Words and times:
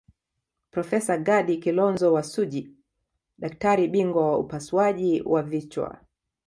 Profesa 0.71 1.17
Gadi 1.19 1.57
Kilonzo 1.59 2.13
wa 2.13 2.23
Suji 2.23 2.73
daktari 3.37 3.87
bingwa 3.87 4.31
wa 4.31 4.39
upasuaji 4.39 5.21
wa 5.21 5.43
vichwa 5.43 6.01